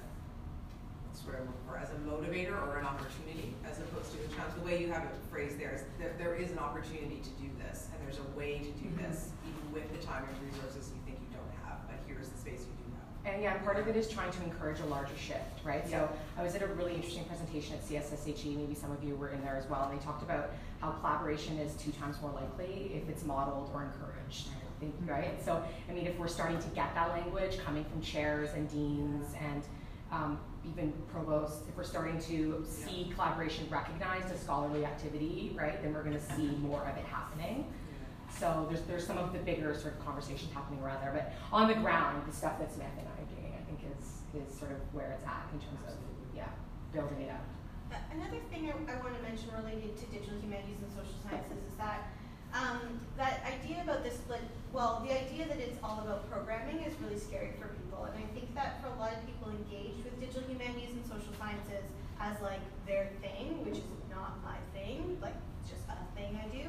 [1.16, 4.20] what's the word I'm looking for, as a motivator or an opportunity, as opposed to
[4.20, 4.52] a challenge.
[4.60, 7.48] The way you have it phrased there is that there is an opportunity to do
[7.56, 8.98] this, and there's a way to do Mhm.
[9.00, 12.38] this, even with the time and resources you think you don't have, but here's the
[12.38, 13.34] space you do have.
[13.34, 15.88] And yeah, part of it is trying to encourage a larger shift, right?
[15.88, 19.30] So I was at a really interesting presentation at CSSHE, maybe some of you were
[19.30, 20.52] in there as well, and they talked about
[20.82, 24.50] how collaboration is two times more likely if it's modeled or encouraged,
[24.82, 25.42] think, right?
[25.42, 29.34] So, I mean, if we're starting to get that language coming from chairs and deans
[29.40, 29.64] and
[30.12, 35.94] um, even provosts, if we're starting to see collaboration recognized as scholarly activity, right, then
[35.94, 37.66] we're gonna see more of it happening.
[38.40, 41.68] So there's there's some of the bigger sort of conversations happening around there, but on
[41.68, 44.72] the ground, the stuff that Samantha and I are doing, I think is is sort
[44.72, 45.96] of where it's at in terms of
[46.36, 46.50] yeah,
[46.92, 47.32] building it.
[47.32, 51.64] Uh, Another thing I, I want to mention related to digital humanities and social sciences
[51.64, 52.12] is that
[52.56, 54.42] um, that idea about this split.
[54.74, 58.28] Well, the idea that it's all about programming is really scary for people, and I
[58.34, 61.88] think that for a lot of people engaged with digital humanities and social sciences
[62.20, 66.48] as like their thing, which is not my thing, like it's just a thing I
[66.52, 66.68] do,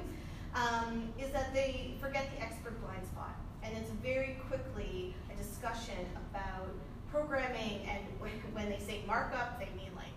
[0.55, 5.99] um, is that they forget the expert blind spot, and it's very quickly a discussion
[6.31, 6.71] about
[7.11, 10.15] programming, and when, when they say markup, they mean like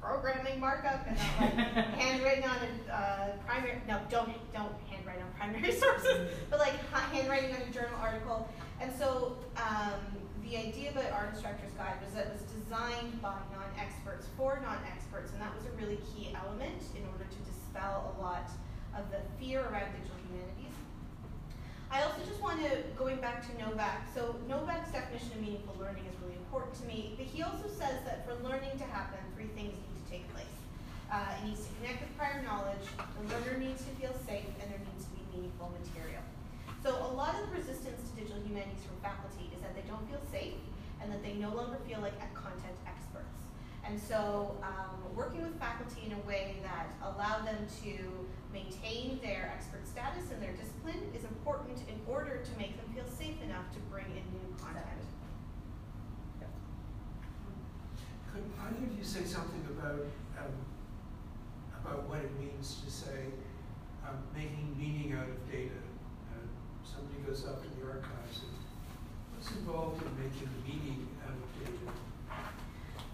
[0.00, 3.78] programming markup and not like handwritten on a uh, primary.
[3.88, 6.74] No, don't don't handwrite on primary sources, but like
[7.12, 8.48] handwriting on a journal article.
[8.80, 10.00] And so um,
[10.48, 15.32] the idea about Art Instructor's Guide was that it was designed by non-experts for non-experts,
[15.32, 18.48] and that was a really key element in order to dispel a lot
[18.96, 20.72] of the fear around digital humanities.
[21.92, 26.08] I also just want to, going back to Novak, so Novak's definition of meaningful learning
[26.08, 29.52] is really important to me, but he also says that for learning to happen, three
[29.52, 30.56] things need to take place.
[31.12, 34.72] Uh, it needs to connect with prior knowledge, the learner needs to feel safe, and
[34.72, 36.24] there needs to be meaningful material.
[36.82, 40.06] So a lot of the resistance to digital humanities from faculty is that they don't
[40.08, 40.54] feel safe
[41.02, 43.26] and that they no longer feel like content experts.
[43.84, 47.94] And so um, working with faculty in a way that allow them to
[48.52, 53.06] maintain their expert status and their discipline is important in order to make them feel
[53.06, 54.86] safe enough to bring in new content.
[58.32, 60.06] Could either of you say something about,
[60.38, 60.54] um,
[61.82, 63.34] about what it means to say,
[64.06, 65.87] um, making meaning out of data?
[67.26, 68.56] Goes up to the archives and
[69.36, 71.92] what's involved in making the meaning out of data?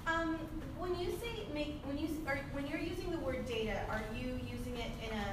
[0.07, 0.39] Um,
[0.79, 4.39] when you say make, when you, are, when you're using the word data, are you
[4.47, 5.27] using it in a,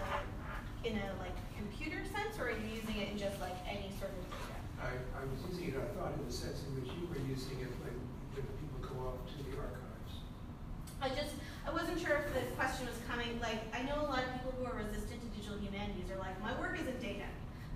[0.82, 4.18] in a like computer sense or are you using it in just like any sort
[4.18, 4.58] of data?
[4.82, 7.62] I, I was using it, I thought, in the sense in which you were using
[7.62, 7.94] it when,
[8.34, 10.26] when people go off to the archives.
[11.06, 14.26] I just, I wasn't sure if the question was coming, like, I know a lot
[14.26, 17.21] of people who are resistant to digital humanities are like, my work isn't data.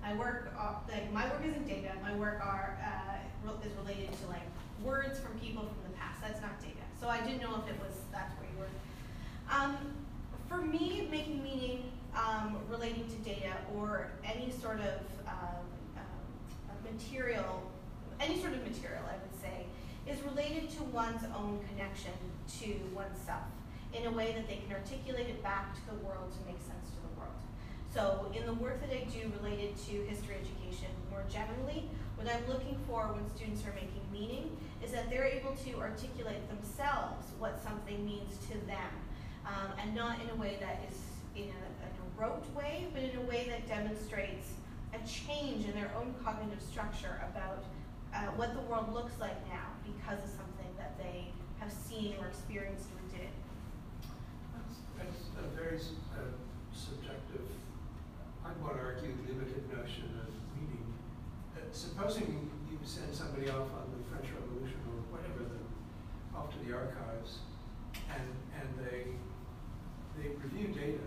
[0.06, 4.28] My work, uh, like, my work isn't data, my work are, uh, is related to
[4.28, 4.46] like
[4.84, 6.86] words from people from the past, that's not data.
[7.00, 8.70] So I didn't know if it was, that's where you were.
[9.52, 9.76] Um,
[10.48, 15.66] for me, making meaning, um, relating to data or any sort of um,
[15.96, 17.68] um, material,
[18.20, 19.66] any sort of material, I would say,
[20.06, 22.12] is related to one's own connection
[22.60, 23.50] to oneself
[23.92, 26.85] in a way that they can articulate it back to the world to make sense.
[27.96, 32.46] So in the work that I do related to history education more generally, what I'm
[32.46, 34.54] looking for when students are making meaning
[34.84, 38.92] is that they're able to articulate themselves what something means to them,
[39.46, 41.00] um, and not in a way that is
[41.36, 44.52] in a, in a rote way, but in a way that demonstrates
[44.92, 47.64] a change in their own cognitive structure about
[48.12, 52.26] uh, what the world looks like now because of something that they have seen or
[52.26, 53.32] experienced or did.
[54.52, 55.80] That's, that's a very
[56.12, 56.28] uh,
[56.76, 57.48] subjective,
[58.46, 60.86] I would argue, limited notion of meaning.
[61.56, 66.58] Uh, supposing you send somebody off on the French Revolution or whatever, the, off to
[66.64, 67.38] the archives,
[68.08, 69.18] and and they
[70.16, 71.02] they review data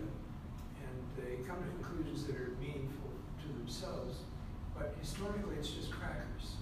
[0.84, 4.18] and they come to conclusions that are meaningful to themselves,
[4.76, 6.56] but historically it's just crackers.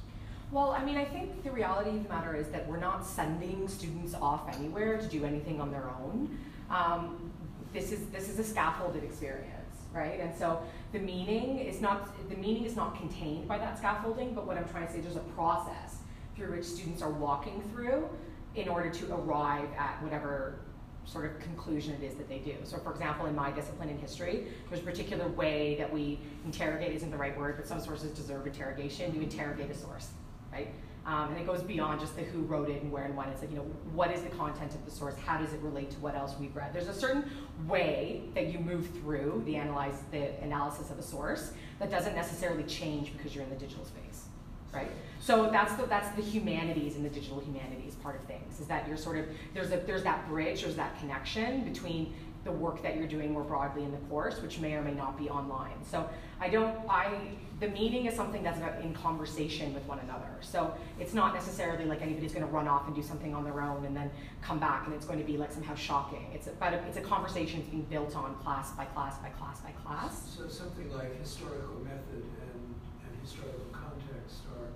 [0.51, 3.69] Well, I mean, I think the reality of the matter is that we're not sending
[3.69, 6.39] students off anywhere to do anything on their own.
[6.71, 7.33] Um,
[7.73, 9.58] this is this is a scaffolded experience,
[9.99, 10.21] right?
[10.21, 14.47] And so the meaning is not the meaning is not contained by that scaffolding, but
[14.47, 15.97] what I'm trying to say, is there's a process
[16.37, 18.09] through which students are walking through
[18.55, 20.61] in order to arrive at whatever
[21.05, 22.55] sort of conclusion it is that they do.
[22.65, 26.93] So for example, in my discipline in history, there's a particular way that we interrogate
[26.95, 29.15] isn't the right word, but some sources deserve interrogation.
[29.15, 30.09] You interrogate a source
[30.53, 30.75] right?
[31.09, 33.31] Um, and it goes beyond just the who wrote it and where and when.
[33.31, 35.15] It's like, you know, what is the content of the source?
[35.17, 36.75] How does it relate to what else we've read?
[36.75, 37.31] There's a certain
[37.67, 42.63] way that you move through the analyze the analysis of a source that doesn't necessarily
[42.65, 44.27] change because you're in the digital space,
[44.71, 44.91] right?
[45.19, 48.61] So that's the that's the humanities and the digital humanities part of things.
[48.61, 52.13] Is that you're sort of there's a there's that bridge, there's that connection between
[52.49, 55.19] the work that you're doing more broadly in the course, which may or may not
[55.19, 55.85] be online.
[55.85, 56.09] So
[56.41, 57.13] I don't, I,
[57.61, 60.33] the meeting is something that's in conversation with one another.
[60.41, 63.61] So it's not necessarily like anybody's going to run off and do something on their
[63.61, 66.25] own and then come back and it's going to be like somehow shocking.
[66.33, 69.61] It's about a, it's a conversation that's being built on class by class by class
[69.61, 70.35] by class.
[70.35, 74.73] So something like historical method and, and historical context are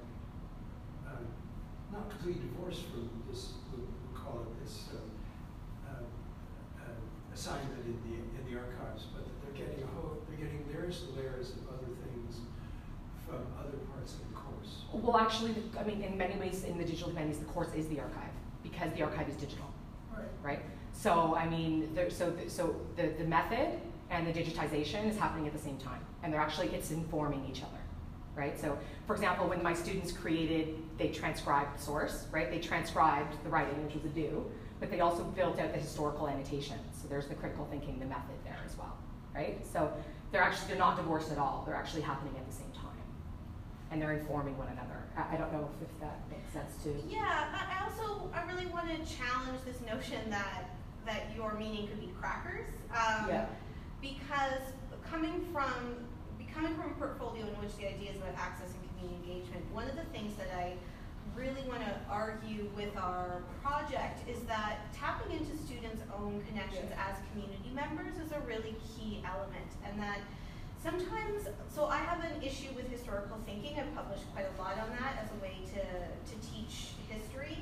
[1.11, 1.25] um,
[1.91, 5.09] not completely divorced from this, we'll call it this um,
[7.35, 11.17] assignment in the in the archives, but they're getting a whole, they're getting layers and
[11.17, 12.41] layers of other things
[13.27, 14.85] from other parts of the course.
[14.93, 18.01] Well, actually, I mean, in many ways, in the digital humanities, the course is the
[18.01, 19.67] archive because the archive is digital,
[20.13, 20.27] Right.
[20.43, 20.63] right?
[20.93, 25.47] So, I mean, there, so the, so the, the method and the digitization is happening
[25.47, 27.81] at the same time, and they're actually it's informing each other,
[28.37, 28.61] right?
[28.61, 32.51] So, for example, when my students created, they transcribed source, right?
[32.51, 34.45] They transcribed the writing, which was a do,
[34.81, 36.92] but they also built out the historical annotations.
[37.03, 38.97] So there's the critical thinking, the method there as well,
[39.35, 39.59] right?
[39.67, 39.93] So
[40.31, 41.65] they're actually they're not divorced at all.
[41.67, 43.03] They're actually happening at the same time,
[43.91, 45.03] and they're informing one another.
[45.17, 46.95] I, I don't know if, if that makes sense to.
[47.13, 50.71] Yeah, I I also I really want to challenge this notion that
[51.05, 52.69] that your meaning could be crackers.
[52.93, 53.47] Um, Yeah.
[54.01, 54.63] Because
[55.11, 56.07] coming from
[56.55, 59.97] coming from a portfolio in which the ideas about access and community engagement, one of
[59.97, 60.75] the things that I
[61.37, 67.17] really want to argue with our project is that tapping into students' own connections as
[67.33, 70.19] community members is a really key element, and that
[70.83, 73.79] sometimes, so I have an issue with historical thinking.
[73.79, 77.59] I've published quite a lot on that as a way to, to teach history.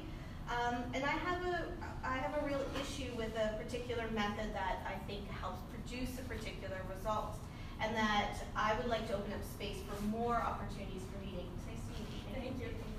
[0.50, 1.64] Um, and I have a
[2.02, 6.22] I have a real issue with a particular method that I think helps produce a
[6.22, 7.36] particular result,
[7.80, 11.46] and that I would like to open up space for more opportunities for meeting.
[11.68, 12.50] Nice to meet you.
[12.50, 12.89] Thank you.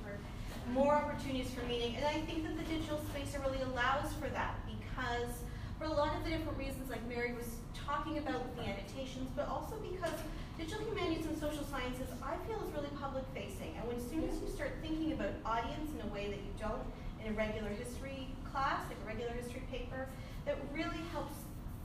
[0.70, 4.56] More opportunities for meeting, and I think that the digital space really allows for that
[4.66, 5.44] because
[5.78, 9.30] for a lot of the different reasons, like Mary was talking about with the annotations,
[9.36, 10.14] but also because
[10.58, 14.48] digital humanities and social sciences, I feel is really public facing, and when students you
[14.48, 16.86] start thinking about audience in a way that you don't
[17.26, 20.08] in a regular history class, like a regular history paper,
[20.46, 21.36] that really helps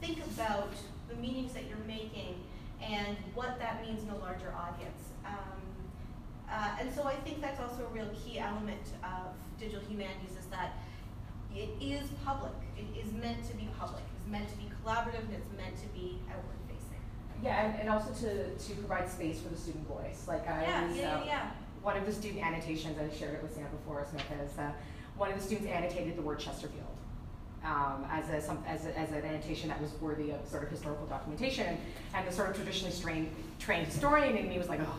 [0.01, 0.73] think about
[1.09, 2.39] the meanings that you're making
[2.83, 5.11] and what that means in a larger audience.
[5.25, 5.56] Um,
[6.51, 10.47] uh, and so I think that's also a real key element of digital humanities is
[10.47, 10.73] that
[11.55, 12.53] it is public.
[12.77, 14.03] It is meant to be public.
[14.15, 17.01] It's meant to be collaborative and it's meant to be outward facing.
[17.43, 20.25] Yeah, and, and also to, to provide space for the student voice.
[20.29, 21.51] Like I Yeah, was, yeah, uh, yeah,
[21.83, 24.71] one of the student annotations, I shared it with Sam before, Smith, is uh,
[25.17, 26.85] one of the students annotated the word Chesterfield
[27.65, 30.69] um, as, a, some, as, a, as an annotation that was worthy of sort of
[30.71, 31.79] historical documentation.
[32.15, 34.99] And the sort of traditionally trained, trained historian in me was like, oh,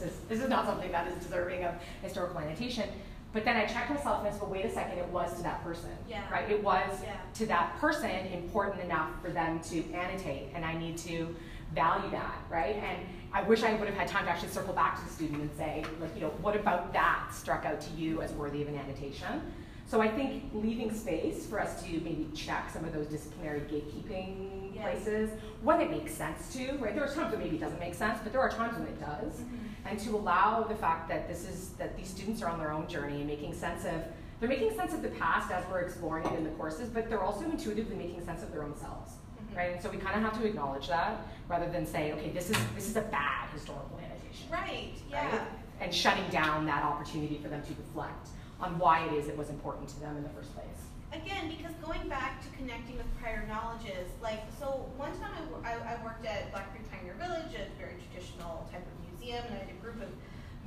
[0.00, 2.88] this is, this is not something that is deserving of historical annotation.
[3.32, 5.42] But then I checked myself and I said, well, wait a second, it was to
[5.44, 6.22] that person, Yeah.
[6.32, 6.50] right?
[6.50, 7.12] It was Yeah.
[7.34, 11.34] to that person important enough for them to annotate, and I need to
[11.72, 12.74] value that, right?
[12.74, 15.40] And I wish I would have had time to actually circle back to the student
[15.42, 18.68] and say, like, you know, what about that struck out to you as worthy of
[18.68, 19.52] an annotation?
[19.90, 24.46] So I think leaving space for us to maybe check some of those disciplinary gatekeeping
[24.72, 24.84] Yes.
[25.02, 25.30] places
[25.62, 26.94] when it makes sense to, right?
[26.94, 29.00] There are times when maybe it doesn't make sense, but there are times when it
[29.00, 29.32] does.
[29.40, 29.56] Mm-hmm.
[29.88, 32.86] And to allow the fact that this is that these students are on their own
[32.86, 34.00] journey and making sense of
[34.38, 37.20] they're making sense of the past as we're exploring it in the courses, but they're
[37.24, 39.14] also intuitively making sense of their own selves.
[39.52, 39.56] Mhm.
[39.56, 39.72] Right?
[39.72, 42.56] And so we kind of have to acknowledge that rather than say, okay, this is
[42.76, 45.30] this is a bad historical annotation Right, yeah.
[45.36, 45.40] right?
[45.80, 48.28] And shutting down that opportunity for them to reflect
[48.60, 50.66] on why it is it was important to them in the first place.
[51.12, 55.32] Again, because going back to connecting with prior knowledges, like, so one time
[55.64, 59.42] I, I, I worked at Black Creek Pioneer Village, a very traditional type of museum,
[59.46, 60.08] and I had a group of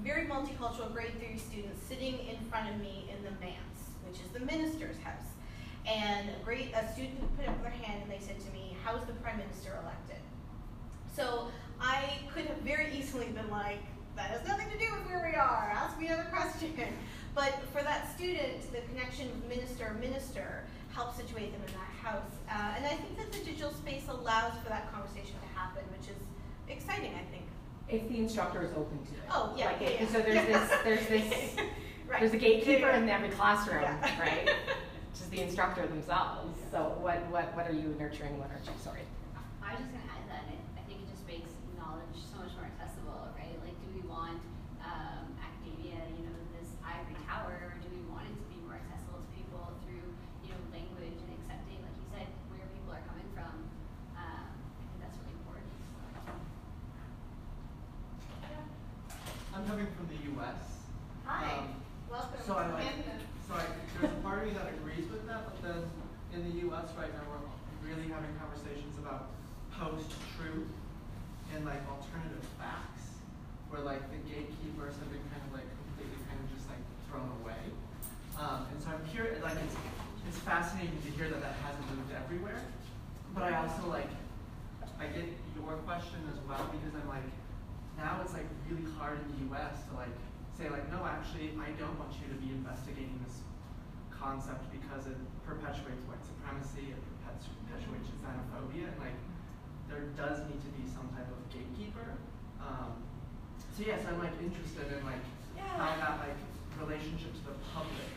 [0.03, 4.27] very multicultural grade three students sitting in front of me in the manse, which is
[4.33, 5.31] the minister's house.
[5.85, 9.05] And a great, a student put up their hand and they said to me, how's
[9.05, 10.19] the prime minister elected?
[11.15, 11.47] So
[11.79, 13.79] I could have very easily been like,
[14.15, 15.71] that has nothing to do with where we are.
[15.73, 16.73] Ask me another question.
[17.35, 20.63] But for that student, the connection with minister minister
[20.93, 22.31] helps situate them in that house.
[22.47, 26.09] Uh, and I think that the digital space allows for that conversation to happen, which
[26.09, 26.21] is
[26.69, 27.13] exciting.
[27.15, 27.43] I think.
[27.89, 29.27] If the instructor is open to it.
[29.31, 29.65] Oh yeah.
[29.67, 30.07] Like yeah, it- yeah.
[30.07, 31.55] So there's this there's this
[32.07, 32.19] right.
[32.19, 34.19] there's a gatekeeper Yeah, in every classroom, yeah.
[34.21, 34.45] right?
[35.11, 36.57] Which is the instructor themselves.
[36.71, 38.73] So what, what, what are you nurturing, what aren't you?
[38.81, 39.05] Sorry.
[39.61, 42.65] I was just gonna add that, I think it just makes knowledge so much more
[42.65, 43.53] accessible, right?
[43.61, 44.41] Like, do we want,
[44.81, 48.73] um, academia, you know, this ivory tower, or do we want it to be more
[48.73, 50.01] accessible to people through,
[50.41, 53.53] you know, language and accepting, like you said, where people are coming from?
[54.17, 55.69] Um, I think that's really important.
[59.53, 60.89] I'm coming from the US.
[61.29, 61.61] Hi.
[61.61, 61.77] Um,
[62.09, 62.32] Welcome.
[62.45, 62.83] So I like-
[63.47, 63.63] so I,
[63.99, 65.83] there's a part of me that agrees with that, but then
[66.33, 67.43] in the US right now, we're
[67.87, 69.29] really having conversations about
[69.79, 70.67] post-truth
[71.55, 73.19] and like alternative facts,
[73.69, 76.81] where like the gatekeepers have been kind of like completely kind of just like
[77.11, 77.59] thrown away.
[78.39, 79.75] Um, and so I'm curious, like it's,
[80.27, 82.59] it's fascinating to hear that that hasn't moved everywhere.
[83.35, 84.09] But I also like,
[84.99, 85.25] I get
[85.55, 87.27] your question as well because I'm like,
[87.99, 90.15] now it's like really hard in the US to like
[90.57, 93.41] say like, no, actually, I don't want you to be investigating this
[94.27, 99.19] concept because it perpetuates white supremacy, it perpetuates xenophobia, and like,
[99.91, 102.15] there does need to be some type of gatekeeper.
[102.63, 103.03] Um,
[103.75, 105.19] so yes, I'm like interested in like
[105.59, 105.99] how Yeah.
[105.99, 106.39] that like
[106.79, 108.07] relationship to the public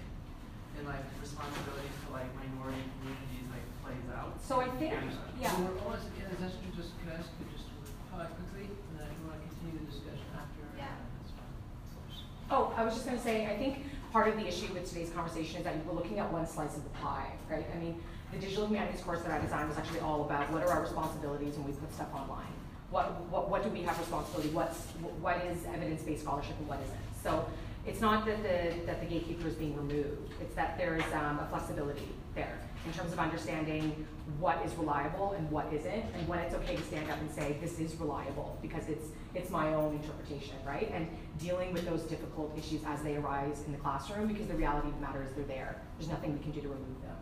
[0.78, 4.38] and like responsibilities to like minority communities like plays out.
[4.38, 5.50] So I think, And, uh, yeah.
[5.50, 7.74] So we're almost, yeah, is that just, can I ask you just to
[8.14, 10.62] pause quickly, and then if you wanna continue the discussion after?
[10.78, 10.94] Yeah.
[11.18, 12.16] That's fine, of course.
[12.54, 15.58] Oh, I was just gonna say, I think part of the issue with today's conversation
[15.58, 17.66] is that we're looking at one slice of the pie, right?
[17.74, 18.00] I mean,
[18.32, 21.54] the digital humanities course that I designed was actually all about what are our responsibilities
[21.56, 22.48] when we put stuff online?
[22.88, 24.78] What, what, what do we have responsibility, what's,
[25.20, 26.98] what is evidence-based scholarship and what isn't?
[27.22, 27.44] So
[27.86, 31.38] it's not that the, that the gatekeeper is being removed, it's that there is um,
[31.38, 34.06] a flexibility there in terms of understanding
[34.38, 37.56] what is reliable and what isn't, and when it's okay to stand up and say,
[37.60, 40.90] this is reliable, because it's, it's my own interpretation, right?
[40.92, 41.08] And
[41.38, 44.94] dealing with those difficult issues as they arise in the classroom, because the reality of
[44.94, 45.80] the matter is they're there.
[45.98, 47.16] There's nothing we can do to remove them.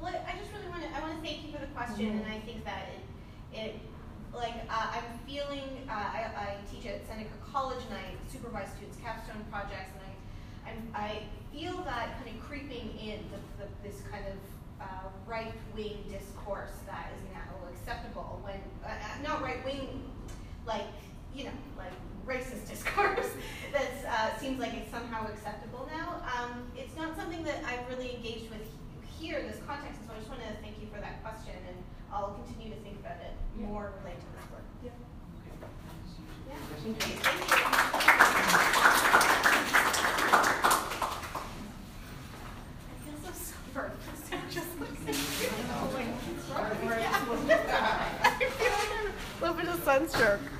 [0.00, 2.22] Well, I just really want to, I want to thank you for the question, Mhm.
[2.24, 2.88] and I think that
[3.52, 3.80] it, it
[4.34, 8.98] like, uh, I'm feeling, uh, I, I teach at Seneca College, and I supervise students'
[9.02, 11.22] capstone projects, and I, I'm, I
[11.52, 14.38] feel that kind of creeping in, the, the, this kind of
[14.80, 20.02] uh, right-wing discourse that is now acceptable when, uh, uh, not right-wing,
[20.66, 20.86] like,
[21.34, 21.92] you know, like
[22.26, 23.30] racist discourse
[23.72, 26.22] that uh, seems like it's somehow acceptable now.
[26.38, 28.62] Um, it's not something that I've really engaged with
[29.18, 31.54] here in this context, and so I just want to thank you for that question,
[31.68, 31.76] and
[32.12, 33.66] I'll continue to think about it yeah.
[33.66, 34.64] more related to this work.
[34.84, 34.90] Yeah.
[35.48, 35.56] Okay.
[36.48, 36.56] Yeah.
[36.82, 37.14] Thank you.
[42.88, 43.32] I feel so
[44.50, 44.68] just
[46.54, 46.66] I
[48.58, 50.52] feel a little bit of sunstroke.